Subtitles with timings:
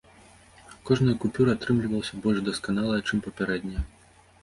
[0.91, 3.89] Кожная купюра атрымлівалася больш дасканалая, чым папярэдняя.